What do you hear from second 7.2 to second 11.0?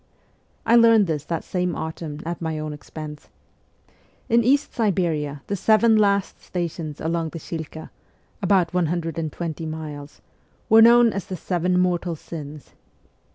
the Shilka (about 120 miles) were